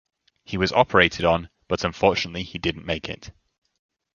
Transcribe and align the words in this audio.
He 0.43 0.57
was 0.57 0.71
operated 0.71 1.25
on 1.25 1.51
but 1.67 1.83
unfortunately 1.83 2.41
he 2.41 2.57
didn't 2.57 2.87
make 2.87 3.07
it. 3.07 3.29